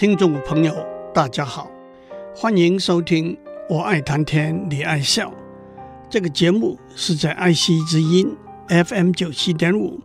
[0.00, 0.74] 听众朋友，
[1.12, 1.70] 大家好，
[2.34, 3.34] 欢迎收听
[3.68, 5.28] 《我爱谈天，你爱笑》
[6.08, 8.34] 这个节目，是在爱惜之音
[8.66, 10.00] FM 九七点五，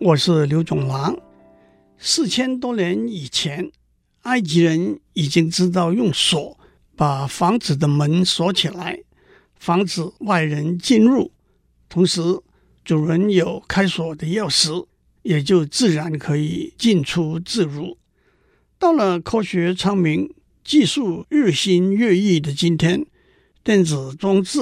[0.00, 1.16] 我是刘总郎。
[1.96, 3.72] 四千多年以前，
[4.24, 6.58] 埃及人已经知道用锁
[6.94, 8.98] 把房子的门锁起来，
[9.58, 11.32] 防止外人进入。
[11.88, 12.20] 同时，
[12.84, 14.84] 主人有开锁的钥匙，
[15.22, 17.96] 也就自然可以进出自如。
[18.78, 20.32] 到了科学昌明、
[20.62, 23.04] 技术日新月异的今天，
[23.64, 24.60] 电子装置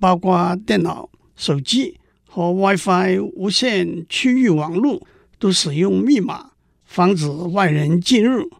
[0.00, 5.06] 包括电脑、手机和 WiFi 无线区域网络
[5.38, 6.52] 都使用密码。
[6.88, 8.50] 防止外人进入。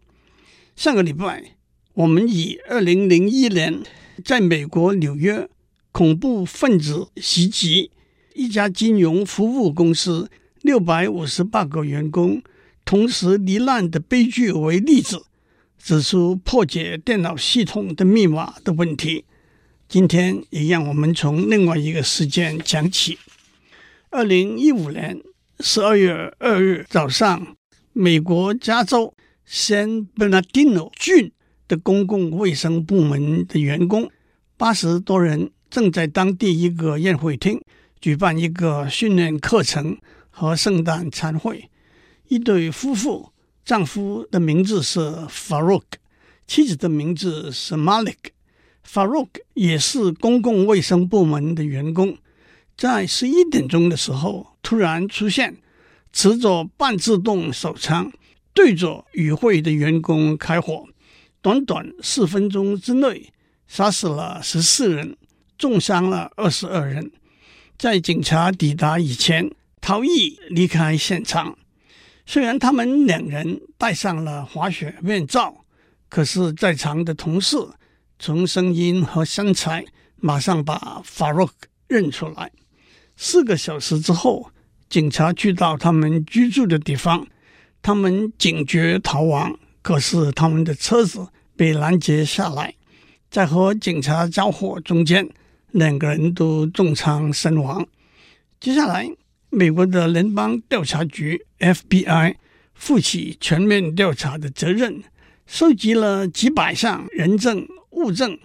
[0.77, 1.57] 上个礼拜，
[1.95, 3.83] 我们以二零零一年
[4.23, 5.49] 在美国纽约
[5.93, 7.91] 恐怖分子袭击
[8.35, 10.31] 一家金融服务公司
[10.61, 12.43] 六百五十八个员工
[12.89, 15.23] 同时罹难的悲剧为例子，
[15.79, 19.27] 指出破解电脑系统的密码的问题。
[19.87, 23.19] 今天也让我们从另外一个事件讲起。
[24.09, 25.21] 二零一五年
[25.61, 27.55] 十二月二日早上。
[27.93, 29.13] 美国加州
[29.47, 31.31] San Bernardino 郡
[31.67, 34.11] 的公共卫生部门的员工
[34.57, 37.61] 八十多人正在当地一个宴会厅
[38.01, 39.99] 举办一个训练课程
[40.31, 41.69] 和圣诞餐会。
[42.29, 43.33] 一对夫妇，
[43.65, 45.83] 丈夫的名字是 Farouk，
[46.47, 48.33] 妻子的名字是 Malik。
[48.87, 52.19] Farouk 也是公共卫生部门的员工，
[52.77, 55.57] 在十一点钟的时候突然出现。
[56.11, 58.11] 持着半自动手枪
[58.55, 60.89] 对着与会的员工开火，
[61.43, 63.31] 短短四分钟之内
[63.67, 65.17] 杀死了十四人，
[65.59, 67.13] 重伤了二十二人。
[67.77, 69.51] 在警察抵达以前，
[69.83, 71.59] 逃逸离开现场。
[72.31, 75.65] 虽然他们两人戴上了滑雪面罩，
[76.11, 77.57] 可是，在场的同事
[78.19, 79.83] 从声音和身材
[80.17, 81.53] 马上把 Farouk
[81.87, 82.53] 认出来。
[83.17, 84.51] 四个小时之后。
[84.91, 87.27] 警察去到他们居住的地方，
[87.83, 92.75] 他们警觉逃亡，可是他们的车子被拦截下来，
[93.31, 95.29] 在和警察交火中间，
[95.73, 97.87] 两个人都重伤身亡。
[98.59, 99.11] 接下来，
[99.51, 102.37] 美国的联邦调查局 FBI
[102.75, 105.03] 负起全面调查的责任，
[105.47, 108.39] 收集了几百项人证物证，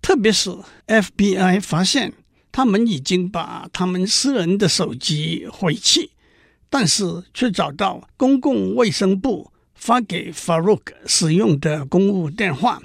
[0.00, 0.50] 特别是
[0.86, 2.12] FBI 发现。
[2.52, 6.12] 他们已经把他们私人的手机毁弃，
[6.70, 12.80] 但是却找到公共卫生部发给 Farouk 使用的公务电话，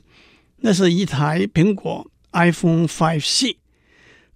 [0.61, 3.57] 那是一台苹果 iPhone 5C。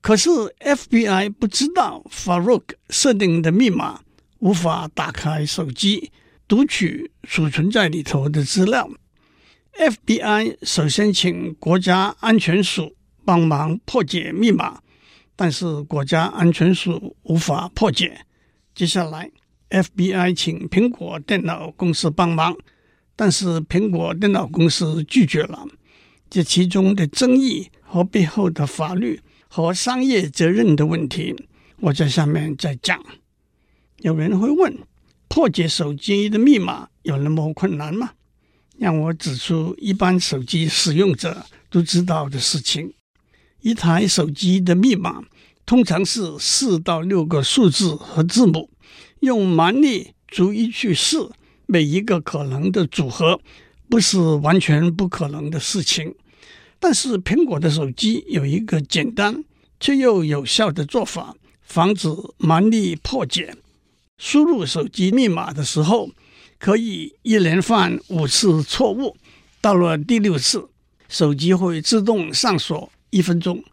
[0.03, 4.02] 可是 FBI 不知道 Farouk 设定的密码，
[4.40, 6.12] 无法打开手机
[6.46, 8.90] 读取储存在里头的资料。
[9.78, 14.81] FBI 首先请国家安全署帮忙破解密码。
[15.38, 18.25] 但是国家安全署无法破解。
[18.75, 19.31] 接下来
[19.70, 22.53] ，FBI 请苹果电脑公司帮忙，
[23.16, 25.66] 但是苹果电脑公司拒绝了。
[26.30, 29.22] 这其中的争议和背后的法律
[29.56, 31.36] 和商业责任的问题，
[31.81, 33.00] 我在下面再讲。
[33.97, 34.80] 有人会问：
[35.28, 38.14] 破解手机的密码有那么困难吗？
[38.80, 42.96] 让我指出一般手机使用者都知道的事情。
[43.62, 45.22] 一台手机的密码
[45.68, 48.72] 通常是四到六个数字和字母，
[49.20, 51.30] 用蛮力逐一去试
[51.68, 53.40] 每一个可能的组合，
[53.88, 56.16] 不是完全不可能的事情。
[56.84, 59.46] 但是苹果的手机有一个简单
[59.80, 63.56] 却又有效的做法，防止蛮力破解。
[64.18, 66.10] 输入手机密码的时候，
[66.60, 69.16] 可以一连犯五次错误，
[69.62, 70.68] 到了第六次，
[71.08, 72.92] 手机会自动上锁。
[73.12, 73.64] 一分钟，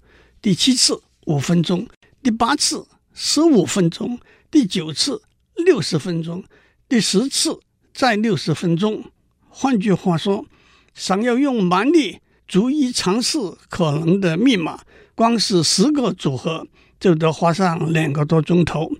[0.40, 1.88] 第七次五分钟，
[2.22, 4.20] 第八次十五分钟，
[4.52, 5.20] 第九次
[5.56, 6.44] 六十分钟，
[6.88, 7.58] 第十次
[7.92, 9.02] 再六十分钟。
[9.48, 10.46] 换句话说，
[10.94, 13.38] 想要用蛮力逐一尝试
[13.68, 14.80] 可能的密码，
[15.14, 16.66] 光是十个组合
[16.98, 18.90] 就得花上两个多钟头。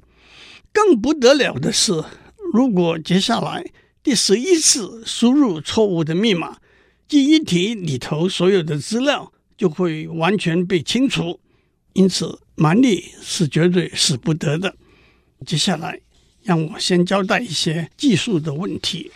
[0.73, 2.05] 更不得了的是，
[2.55, 3.67] 如果接下来
[4.05, 6.59] 第十一次输入错误的密码，
[7.09, 9.33] 记忆体里头所有的资料。
[9.59, 11.39] 就会完全被清除，
[11.93, 14.75] 因此蛮力是绝对使不得的。
[15.45, 16.01] 接下来，
[16.43, 19.11] 让我先交代一些技术的问题。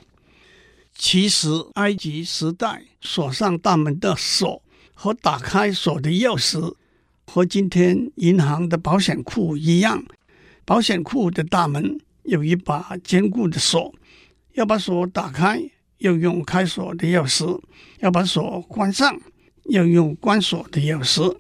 [0.96, 4.62] 其实，埃及时代锁上大门的锁
[4.94, 6.75] 和打开锁的钥匙，
[7.26, 10.05] 和今天银行的保险库一样。
[10.64, 13.93] 保险库的大门有一把坚固的锁，
[14.55, 15.61] 要把锁打开，
[15.99, 17.61] 要用开锁的钥匙，
[17.99, 19.20] 要把锁关上，
[19.64, 21.37] 要用关锁的钥匙。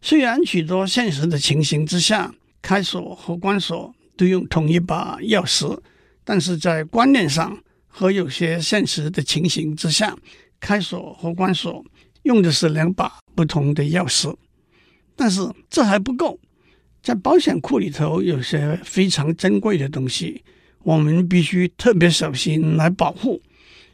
[0.00, 5.78] 虽然许多现实的情形之下，开锁和关锁都用同一把钥匙，
[6.24, 7.56] 但是在观念上
[7.98, 10.14] 和有些现实的情形之下，
[10.60, 11.82] 开锁和关锁
[12.24, 14.36] 用的是两把不同的钥匙。
[15.16, 15.40] 但是
[15.70, 16.38] 这还不够，
[17.02, 20.44] 在保险库里头有些非常珍贵的东西，
[20.82, 23.40] 我们必须特别小心来保护。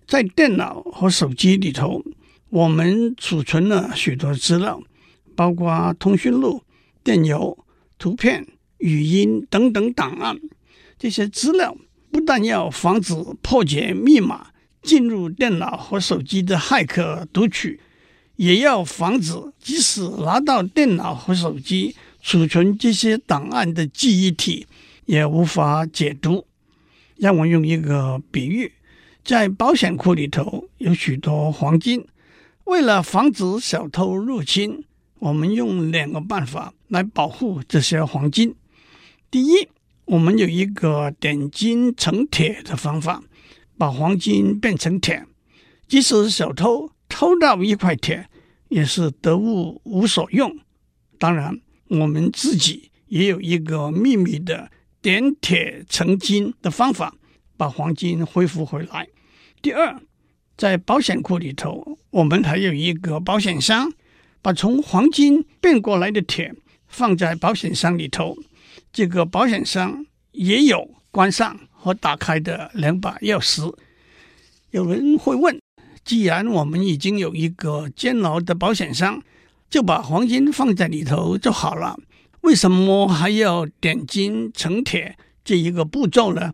[0.04, 2.02] 在电脑和手机里头，
[2.50, 4.82] 我们储存了许多资料，
[5.36, 6.60] 包括通讯录、
[7.04, 7.56] 电邮、
[7.98, 8.44] 图片、
[8.78, 10.36] 语音等等档案。
[10.98, 11.76] 这些资料
[12.12, 14.48] 不但要防止破解密码
[14.82, 17.80] 进入电脑和手机的骇客读取，
[18.36, 24.66] 也要防止即使拿到电脑和手机储存这些档案的记忆体
[25.06, 26.46] 也无法解读。
[27.16, 28.72] 让我用一个比喻。
[29.24, 32.04] 在保险库里头有许多黄金，
[32.64, 34.84] 为了防止小偷入侵，
[35.20, 38.54] 我们用两个办法来保护这些黄金。
[39.30, 39.68] 第一，
[40.04, 43.22] 我们有一个点金成铁的方法，
[43.78, 45.26] 把黄金变成铁，
[45.86, 48.28] 即使小偷偷到一块铁，
[48.68, 50.58] 也是得物无所用。
[51.18, 54.70] 当然，我们自己也有一个秘密的
[55.00, 57.14] 点铁成金的方法。
[57.54, 59.06] 把黄金恢复回来。
[59.60, 60.00] 第二，
[60.56, 63.92] 在保险库里头，我们还有一个保险箱，
[64.40, 66.52] 把从黄金变过来的铁
[66.88, 68.36] 放在保险箱里头。
[68.92, 73.74] 这个保险箱也有关上和打开的两把钥匙。
[74.70, 75.58] 有人会问：
[76.04, 79.22] 既然我们已经有一个坚牢的保险箱，
[79.70, 81.98] 就把黄金放在里头就好了，
[82.42, 86.52] 为什么还要点金成铁这一个步骤呢？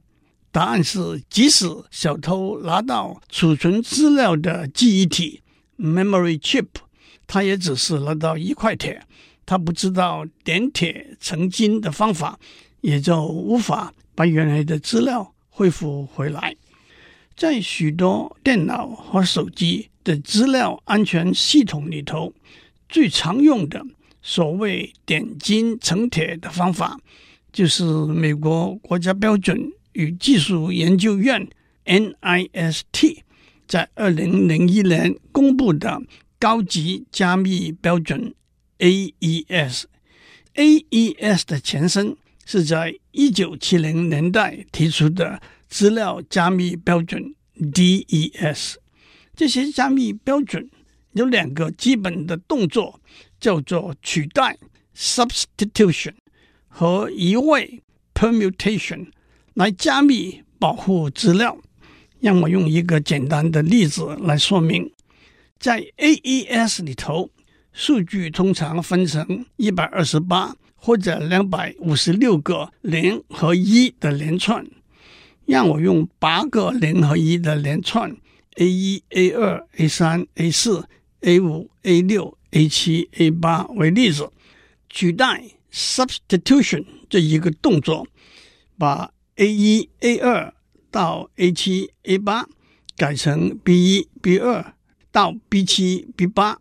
[0.51, 5.43] 答案是，即使小偷拿到储存资料的记忆体
[5.79, 6.67] （memory chip），
[7.27, 9.03] 他也只是拿到一块铁，
[9.49, 12.39] 他不知道点铁成金的方法，
[12.83, 16.55] 也就无法把原来的资料恢复回来。
[17.35, 22.35] 在许多电脑和手机的资料安全系统里头，
[22.91, 23.83] 最常用的
[24.21, 27.01] 所谓点金成铁的方法，
[27.51, 29.73] 就是美国国家标准。
[29.95, 31.49] 与技术研究院
[31.87, 33.17] （NIST）
[33.67, 36.01] 在二零零一年公布的
[36.39, 38.33] 高级加密标准
[38.79, 39.85] AES。
[40.55, 48.75] AES 的前身是在一九七零年代提出的资料加密标准 DES。
[49.37, 50.69] 这些加密标准
[51.13, 53.01] 有两个基本的动作，
[53.39, 54.59] 叫做取代
[54.97, 56.15] （substitution）
[56.67, 57.81] 和移位
[58.15, 59.09] （permutation）。
[59.55, 61.59] 来加密保护资料，
[62.21, 64.93] 让我用一个简单的例子来说明。
[65.59, 67.31] 在 AES 里头，
[67.81, 74.67] 数据通常分成一百二十八或者两百五十六个零和一的连串。
[75.47, 78.17] 让我用八个零和一的连串
[78.57, 80.89] A 一、A 二、A 三、A 四、
[81.21, 84.29] A 五、A 六、A 七、A 八为例子，
[84.91, 88.09] 取代 substitution 这一个动作，
[88.77, 90.53] 把 A 一、A 二
[90.91, 92.45] 到 A 七、A 八
[92.97, 94.75] 改成 B 一、B 二
[95.13, 96.59] 到 B 七、B 八。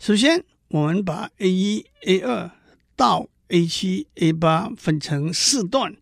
[0.00, 2.50] 首先，我们把 A 一、A 二
[2.94, 5.96] 到 A 七、A 八分成四段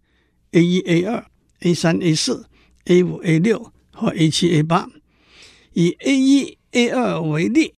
[0.51, 1.25] ：A 一、A 二、
[1.61, 2.47] A 三、A 四、
[2.87, 4.89] A 五、A 六和 A 七、A 八。
[5.73, 7.75] 以 A 一、A 二为例，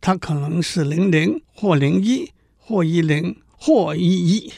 [0.00, 4.50] 它可能是零零或零一或一零或一一。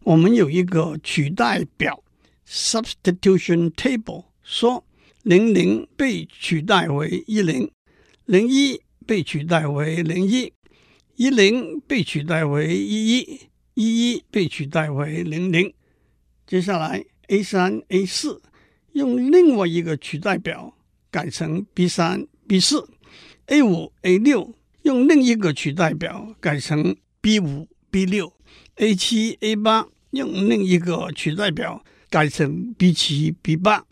[0.00, 2.02] 我们有一个取代表。
[2.46, 4.84] Substitution table 说，
[5.22, 7.70] 零零被取代为一零，
[8.24, 10.52] 零一被取代为零一，
[11.16, 13.40] 一零被取代为一一，
[13.74, 15.72] 一一被取代为零零。
[16.46, 18.42] 接下来 A 三 A 四
[18.92, 20.74] 用另外一个取代表
[21.10, 22.88] 改成 B 三 B 四
[23.46, 28.32] ，A 五 A 六用另一个取代表改成 B 五 B 六
[28.76, 31.84] ，A 七 A 八用另一个取代表。
[32.10, 33.84] 改成 B 七 B 八，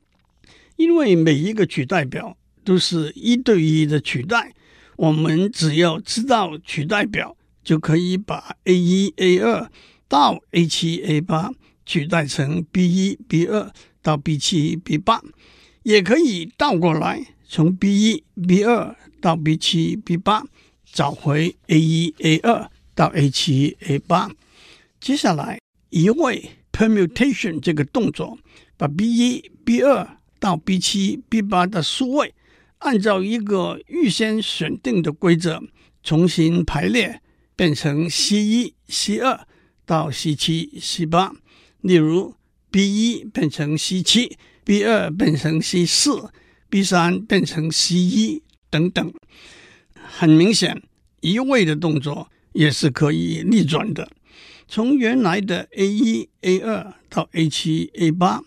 [0.76, 4.54] 因为每一个取代表都是一对一的取代，
[4.96, 9.70] 我们只要知道取代表，就可以把 A 一 A 二
[10.08, 11.50] 到 A 七 A 八
[11.84, 13.72] 取代成 B 一 B 二
[14.02, 15.22] 到 B 七 B 八，
[15.82, 20.42] 也可以倒过来，从 B 一 B 二到 B 七 B 八
[20.84, 24.30] 找回 A 一 A 二到 A 七 A 八。
[25.00, 25.58] 接下来
[25.90, 26.50] 移位。
[26.74, 28.38] Permutation 这个动作，
[28.78, 32.34] 把 B 一、B 二到 B 七、B 八的数位
[32.82, 35.62] 按照一个预先选定的规则
[36.02, 37.20] 重新排列，
[37.54, 39.46] 变成 C 一、C 二
[39.86, 41.32] 到 C 七、C 八。
[41.80, 42.34] 例如
[42.70, 46.30] ，B 一变成 C 七，B 二变成 C 四
[46.68, 49.12] ，B 三变成 C 一等等。
[49.94, 50.82] 很明显，
[51.20, 54.10] 移位的动作也是可以逆转的。
[54.66, 58.42] 从原来的 A 一、A 二到 A 七、A 八，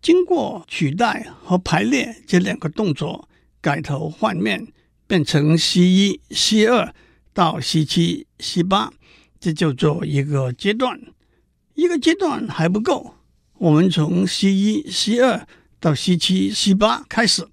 [0.00, 3.28] 经过取代和排列这两个动作，
[3.66, 4.68] 改头换面
[5.08, 6.94] 变成 C 一、C 二
[7.34, 8.92] 到 C 七、C 八，
[9.40, 11.00] 这叫做一个阶段。
[11.74, 13.16] 一个阶段还不够，
[13.58, 15.44] 我们从 C 一、C 二
[15.80, 17.44] 到 C 七、C 八开始，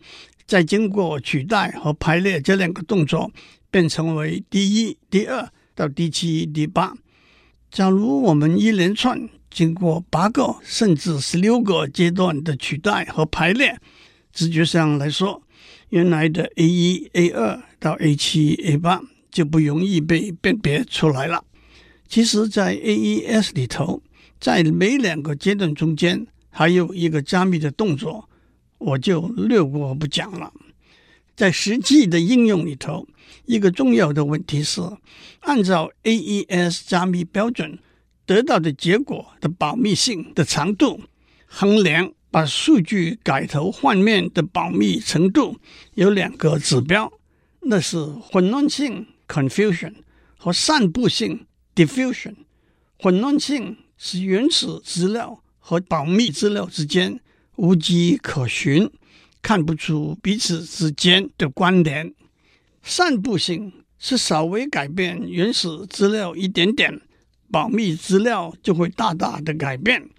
[0.46, 3.32] 再经过取代和排列这两个动作，
[3.72, 6.94] 变成为 D 一、D 二到 D 七、D 八。
[7.72, 13.80] 假如我们一连串经过八个甚至十六个阶段的取代和排列，
[14.32, 15.42] 直觉上来说，
[15.94, 21.46] 原来的 A 一、A 二到 A 七、A 八就不容易被辨别出来了。
[22.08, 24.02] 其实，在 AES 里头，
[24.40, 28.28] 在每两个阶段中间还有一个加密的动作，
[28.80, 30.52] 我就略过不讲了。
[31.36, 33.08] 在实际的应用里头，
[33.46, 34.82] 一个重要的问题是，
[35.42, 37.78] 按照 AES 加密标准
[38.26, 41.02] 得到的结果的保密性的长度，
[41.46, 45.60] 衡量把数据改头换面的保密程度，
[45.94, 47.14] 有两个指标，
[47.62, 49.94] 那是混乱性 （confusion）
[50.36, 52.34] 和散布性 （diffusion）。
[52.98, 57.20] 混乱性是原始资料和保密资料之间
[57.58, 58.90] 无迹可寻。
[59.44, 62.16] 看不出彼此之间的关联，
[62.82, 67.00] 散布性是稍微改变原始资料一点点，
[67.52, 70.10] 保密资料就会大大的改变。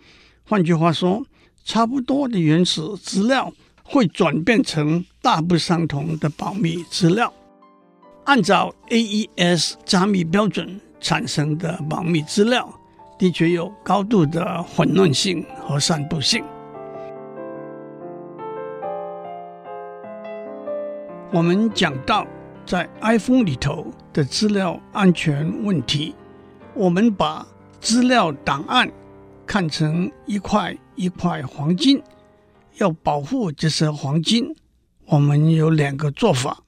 [0.45, 1.27] 换句话说，
[1.65, 3.51] 差不多的原始资料
[3.83, 7.33] 会转变成大不相同的保密资料。
[8.25, 12.69] 按照 AES 加密标准产生的保密资料，
[13.19, 16.45] 的确有高度的混乱性和散布性。
[21.33, 22.27] 我们讲到
[22.67, 26.15] 在 iPhone 里头的资料安全问题，
[26.75, 27.47] 我们把
[27.81, 28.91] 资料档案
[29.47, 32.03] 看成一块一块黄金，
[32.79, 34.55] 要保护这些黄金，
[35.07, 36.65] 我们有两个做法：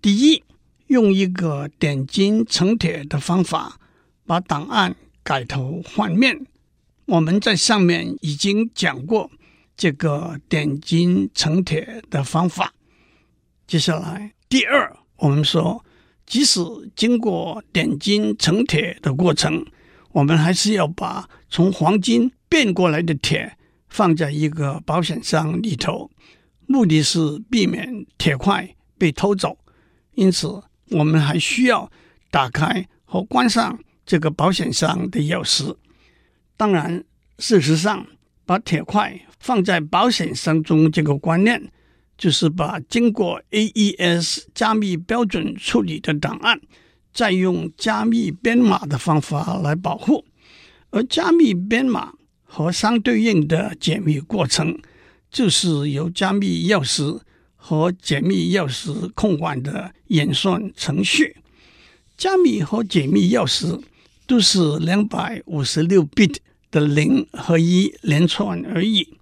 [0.00, 0.42] 第一，
[0.86, 3.78] 用一个点金成铁的方法
[4.26, 6.46] 把档案改头换面。
[7.06, 9.30] 我们在上面已经讲过
[9.76, 12.72] 这个点金成铁的方法。
[13.66, 15.84] 接下来，第二，我们说，
[16.26, 16.60] 即使
[16.94, 19.64] 经过点金成铁的过程，
[20.12, 23.56] 我们还是要把从黄金变过来的铁
[23.88, 26.10] 放在一个保险箱里头，
[26.66, 29.58] 目的是避免铁块被偷走。
[30.14, 31.90] 因此，我们还需要
[32.30, 35.76] 打开和关上这个保险箱的钥匙。
[36.56, 37.04] 当然，
[37.38, 38.06] 事实上，
[38.44, 41.70] 把铁块放在保险箱中这个观念。
[42.18, 46.60] 就是把经过 AES 加密标准处理的档案，
[47.12, 50.24] 再用加密编码的方法来保护，
[50.90, 52.12] 而加密编码
[52.44, 54.78] 和相对应的解密过程，
[55.30, 57.20] 就是由加密钥匙
[57.56, 61.36] 和解密钥匙控管的演算程序。
[62.16, 63.82] 加密和解密钥匙
[64.26, 66.36] 都是两百五十六 bit
[66.70, 69.16] 的零和一连串而已。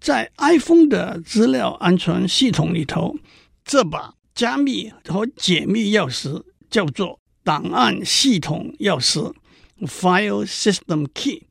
[0.00, 3.16] 在 iPhone 的资料安全系统里头，
[3.64, 9.34] 这把加密和解密钥匙叫做档案系统钥匙
[9.80, 11.42] （File System Key）。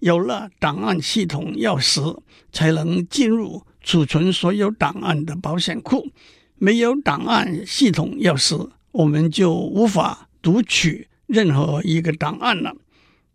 [0.00, 2.20] 有了档案系统钥匙，
[2.52, 6.10] 才能进入储存所有档案的保险库。
[6.56, 12.74] 没有档案系统钥匙，我们就无法读取任何一个档案了。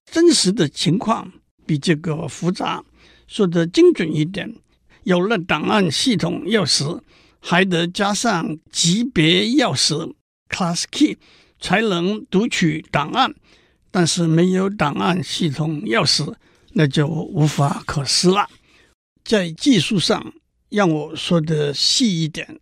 [0.06, 1.32] 真实的情况
[1.65, 2.84] 比这个复杂。
[3.27, 4.56] 说得精准一点，
[5.04, 7.01] 有了档案系统钥匙，
[7.39, 10.13] 还得加上级别钥匙
[10.50, 11.18] （class key）
[11.60, 13.34] 才能读取档案。
[13.92, 16.36] 但是没有档案系统钥匙，
[16.74, 18.50] 那就无法可施了。
[19.24, 20.34] 在技术上，
[20.70, 22.60] 让我说的细一点，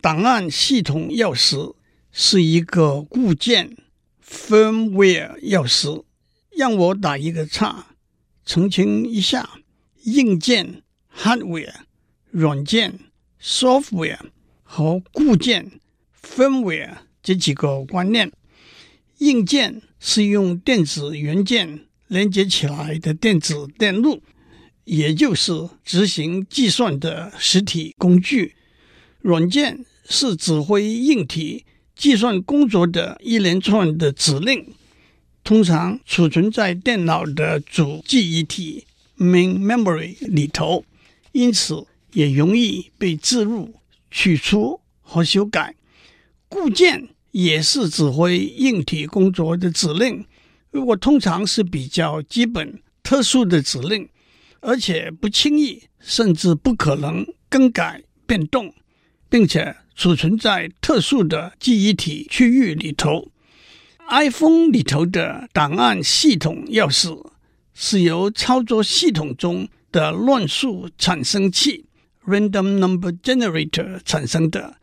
[0.00, 1.74] 档案系统钥匙
[2.12, 3.76] 是一个固件
[4.22, 6.04] （firmware） 钥匙。
[6.56, 7.94] 让我打一个叉，
[8.44, 9.48] 澄清一下。
[10.02, 10.82] 硬件
[11.16, 11.74] （hardware）、
[12.30, 12.98] 软件
[13.40, 14.18] （software）
[14.62, 15.79] 和固件
[16.22, 18.30] （firmware） 这几个观念。
[19.18, 24.22] 硬件是用电子元件连接起来的电子电路，
[24.84, 28.54] 也就是执行计算的实体工具。
[29.20, 34.72] 软件是指挥硬体计算工作的一连串的指令，
[35.44, 38.86] 通常储存在电脑的主记忆体
[39.18, 40.86] （main memory） 里头，
[41.32, 43.74] 因此也容易被置入、
[44.10, 45.74] 取出和修改。
[46.50, 50.26] 固件也是指挥硬体工作的指令，
[50.72, 54.08] 如果通常是比较基本、特殊的指令，
[54.60, 58.74] 而且不轻易，甚至不可能更改变动，
[59.28, 63.30] 并且储存在特殊的记忆体区域里头。
[64.08, 67.30] iPhone 里头的档案系统钥匙
[67.72, 71.86] 是由操作系统中的乱数产生器
[72.26, 74.79] （Random Number Generator） 产生的。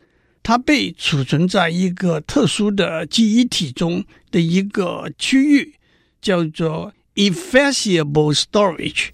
[0.48, 5.74] 它被储存在一个特殊的记忆体中的一个区域，
[6.22, 9.08] 叫做 Effaceable Storage。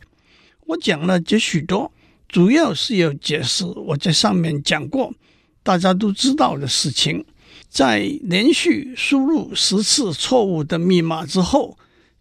[0.66, 1.90] 我讲了这许多，
[2.28, 5.12] 主要是要解释我在上面讲过
[5.64, 7.24] 大家都知道的事情。
[7.68, 11.76] 在连续输入十次错误的密码之后，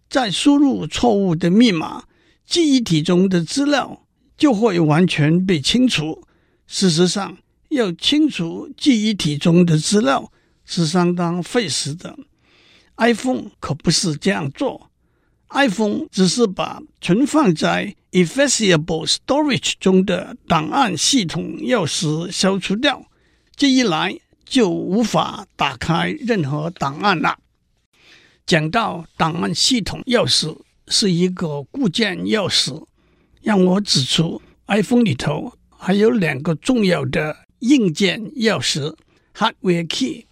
[0.10, 2.06] 再输入错误的密码，
[2.48, 6.24] 记忆体中的资料就会完全被清除。
[6.66, 7.38] 事实上，
[7.74, 10.32] 要清除记忆体中的资料
[10.66, 12.18] 是相当费时的。
[12.98, 14.90] iPhone 可不是这样做
[15.50, 23.06] ，iPhone 只是把存放在 Effaceable Storage 中的档案系统钥匙消除掉，
[23.56, 27.38] 这一来就无法打开任何档案了。
[28.46, 30.56] 讲到档案系统钥匙
[30.88, 32.86] 是一个固件钥匙，
[33.42, 37.38] 让我指出 iPhone 里头还有两个重要的。
[37.64, 38.94] 硬件钥匙
[39.34, 40.26] （hardware key），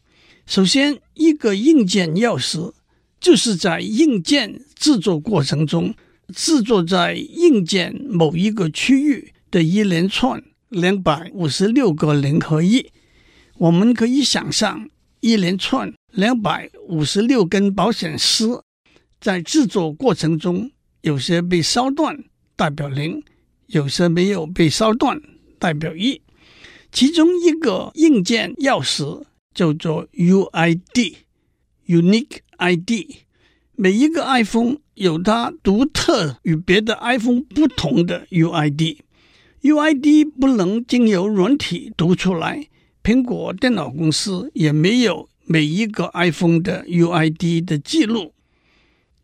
[0.45, 2.73] 首先，一个硬件钥匙
[3.21, 5.95] 就是在硬件制作过程中
[6.35, 12.85] 制作在硬件某一个区域的一连串两百五十六个零和一。
[13.57, 14.89] 我们可以想象，
[15.21, 18.61] 一连串两百五十六根保险丝
[19.21, 22.21] 在制作过程中，有些被烧断，
[22.57, 23.21] 代表零；
[23.67, 25.21] 有些没有被烧断，
[25.57, 26.21] 代表一。
[26.91, 29.23] 其中一个硬件钥匙
[29.53, 31.17] 叫做 UID（Unique
[32.57, 32.91] ID）。
[33.75, 38.97] 每一个 iPhone 有它独特与别的 iPhone 不同的 UID。
[39.61, 42.67] UID 不能经由软体读出来，
[43.03, 48.33] 苹果电脑公司也没有每一个 iPhone 的 UID 的记录。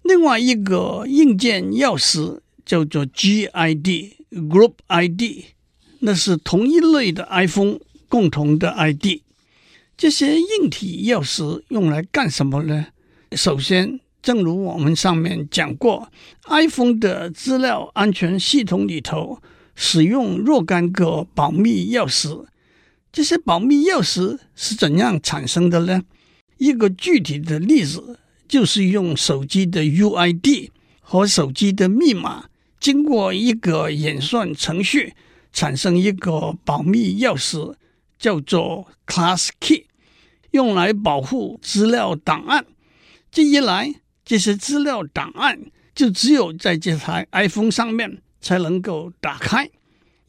[0.03, 5.21] 另外一个硬件钥匙叫做 GID（Group ID）。
[5.99, 9.21] 那是同一类的 iPhone 共同的 ID。
[9.97, 12.88] 这些硬体钥匙用来干什么呢？
[13.31, 16.10] 首先，正如我们上面讲过
[16.47, 19.41] ，iPhone 的资料安全系统里头
[19.75, 22.45] 使用若干个保密钥匙。
[23.12, 26.03] 这些保密钥匙是怎样产生的呢？
[26.57, 30.69] 一个具体的例子就是用手机的 UID
[31.01, 32.45] 和手机的密码，
[32.79, 35.13] 经过一个演算程序。
[35.58, 37.74] 产生一个保密钥匙，
[38.20, 39.88] 叫做 Class Key，
[40.52, 42.63] 用来保护资料档案。
[43.32, 45.60] 这一来，这些资料档案
[45.96, 49.72] 就只有在这台 iPhone 上面才能够打开。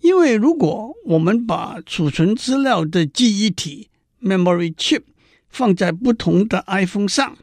[0.01, 3.91] 因为如果我们把储存资料的记忆体
[4.23, 5.03] Memory Chip
[5.51, 7.37] 放在不同的 iPhone 上，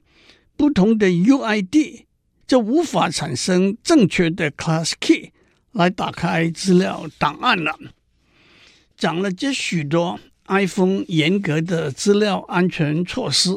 [0.58, 2.06] 不同的 UID
[2.48, 5.34] 就无法产生正确的 Class Key。
[5.75, 7.77] 来打开资料档案了。
[8.97, 13.51] 讲了这许多 iPhone 严格的资料安全措施，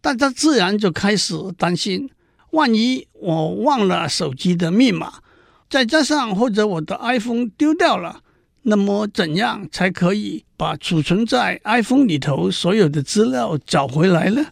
[0.00, 2.08] 大家自然就开始担心：
[2.52, 5.20] 万一我忘了手机的密码，
[5.68, 8.22] 再加上或者我的 iPhone 丢掉了，
[8.62, 14.46] 那么怎样才可以把储存在 iPhone 里头所有的资料找回来呢？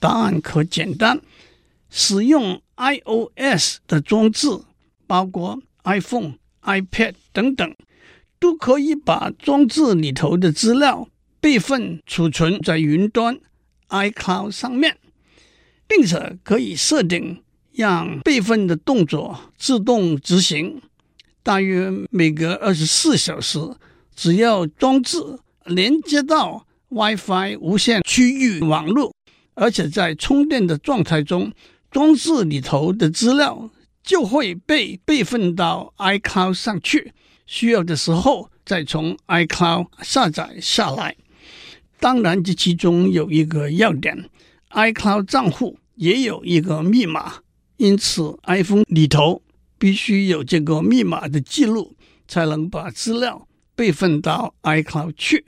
[0.00, 1.20] 答案可简单：
[1.88, 4.48] 使用 iOS 的装置，
[5.06, 5.62] 包括。
[5.84, 7.74] iPhone、iPad 等等，
[8.38, 11.08] 都可以把装置里头的资料
[11.40, 13.38] 备份储存在云端
[13.88, 14.96] iCloud 上面，
[15.86, 17.42] 并且可以设定
[17.72, 20.80] 让备份的动作自动执行。
[21.42, 23.58] 大约每隔二十四小时，
[24.14, 25.18] 只要装置
[25.64, 29.12] 连接到 WiFi 无线区域网络，
[29.54, 31.52] 而且在充电的状态中，
[31.90, 33.68] 装置里头的资料。
[34.02, 37.12] 就会被备份到 iCloud 上去，
[37.46, 41.16] 需要的时候再从 iCloud 下载下来。
[42.00, 44.28] 当然，这其中有一个要点
[44.70, 47.42] ，iCloud 账户也有一个密码，
[47.76, 49.42] 因此 iPhone 里头
[49.78, 51.94] 必须有这个密码的记录，
[52.26, 55.46] 才能把资料备份到 iCloud 去。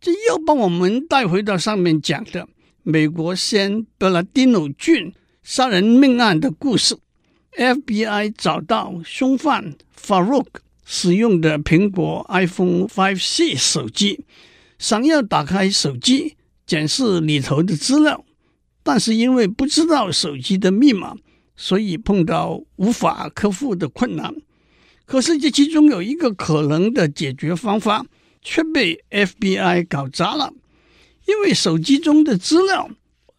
[0.00, 2.48] 这又把我们带回到上面讲的
[2.82, 6.98] 美国圣伯纳迪诺郡杀人命案的故事。
[7.56, 10.46] FBI 找到凶犯 Farook
[10.84, 14.24] 使用的苹果 iPhone 5C 手机，
[14.78, 16.36] 想要打开手机
[16.66, 18.24] 检视里头的资料，
[18.82, 21.16] 但是因为不知道手机的密码，
[21.56, 24.34] 所以碰到无法克服的困难。
[25.06, 28.04] 可是这其中有一个可能的解决方法，
[28.42, 30.52] 却被 FBI 搞砸了，
[31.26, 32.90] 因为手机中的资料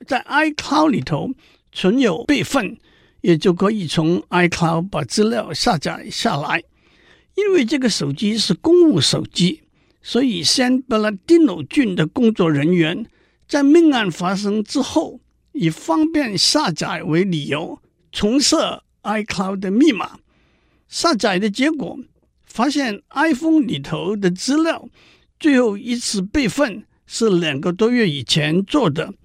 [0.08, 1.32] 在 iCloud 里头
[1.72, 2.78] 存有备份，
[3.26, 6.64] 也就可以从 iCloud 把资料下载下来。
[7.34, 9.64] 因为这个手机是公务手机，
[10.04, 13.08] 所以 San Bernardino 郡的工作人员
[13.48, 15.20] 在命案发生之后，
[15.54, 20.20] 以方便下载为理由，重设 iCloud 的密码。
[20.88, 21.98] 下载的结果
[22.46, 24.88] 发现，iPhone 里头的资料
[25.40, 29.16] 最后一次备份是两个多月以前做的。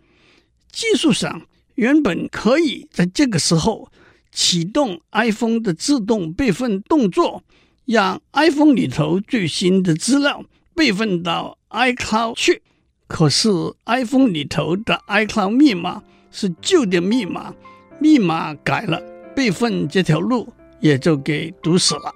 [0.72, 1.42] 技术上
[1.80, 3.90] 原本可以在这个时候
[4.30, 7.42] 启动 iPhone 的自动备份动作。
[7.86, 10.44] 让 iPhone 里头最新的资料
[10.76, 12.62] 备份到 iCloud 去，
[13.08, 13.48] 可是
[13.86, 17.52] iPhone 里头的 iCloud 密码是旧的密码，
[17.98, 19.02] 密码改了，
[19.34, 22.14] 备份这条路也就给堵死了。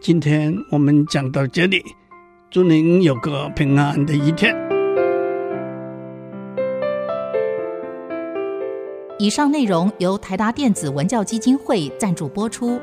[0.00, 1.82] 今天我们讲到这里，
[2.50, 4.73] 祝您有个平安的一天。
[9.16, 12.80] 以上内容由台达电子文教基金会赞助播出。